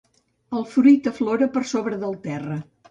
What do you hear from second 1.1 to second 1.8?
aflora per